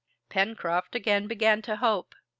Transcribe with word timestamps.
Pencroft 0.29 0.95
again 0.95 1.27
began 1.27 1.61
to 1.61 1.75
hope. 1.75 2.15